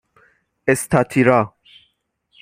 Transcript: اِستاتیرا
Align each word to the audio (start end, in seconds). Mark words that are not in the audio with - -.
اِستاتیرا 0.67 1.53